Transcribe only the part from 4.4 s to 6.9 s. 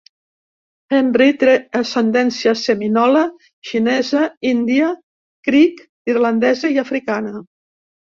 índia criik, irlandesa i